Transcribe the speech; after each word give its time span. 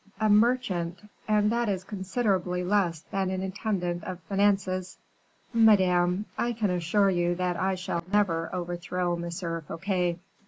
A 0.19 0.29
merchant! 0.31 1.07
and 1.27 1.51
that 1.51 1.69
is 1.69 1.83
considerably 1.83 2.63
less 2.63 3.01
than 3.11 3.29
an 3.29 3.43
intendant 3.43 4.03
of 4.03 4.19
finances." 4.21 4.97
"Madame, 5.53 6.25
I 6.39 6.53
can 6.53 6.71
assure 6.71 7.11
you 7.11 7.35
that 7.35 7.55
I 7.55 7.75
shall 7.75 8.03
never 8.11 8.49
overthrow 8.51 9.15
M. 9.15 9.29
Fouquet." 9.29 10.17